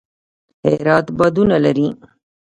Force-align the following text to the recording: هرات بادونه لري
هرات 0.69 1.07
بادونه 1.17 1.55
لري 1.63 1.87